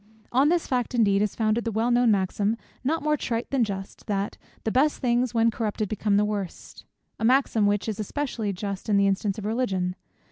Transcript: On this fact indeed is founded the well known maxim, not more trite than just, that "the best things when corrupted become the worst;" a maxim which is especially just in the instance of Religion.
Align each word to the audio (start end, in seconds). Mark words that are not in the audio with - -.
On 0.31 0.49
this 0.49 0.65
fact 0.65 0.95
indeed 0.95 1.21
is 1.21 1.35
founded 1.35 1.63
the 1.63 1.71
well 1.71 1.91
known 1.91 2.09
maxim, 2.09 2.57
not 2.83 3.03
more 3.03 3.15
trite 3.15 3.51
than 3.51 3.63
just, 3.63 4.07
that 4.07 4.35
"the 4.63 4.71
best 4.71 4.97
things 4.97 5.35
when 5.35 5.51
corrupted 5.51 5.87
become 5.89 6.17
the 6.17 6.25
worst;" 6.25 6.85
a 7.19 7.23
maxim 7.23 7.67
which 7.67 7.87
is 7.87 7.99
especially 7.99 8.51
just 8.51 8.89
in 8.89 8.97
the 8.97 9.05
instance 9.05 9.37
of 9.37 9.45
Religion. 9.45 9.95